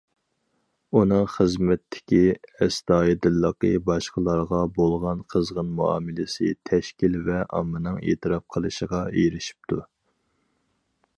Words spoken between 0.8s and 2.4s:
ئۇنىڭ خىزمەتتىكى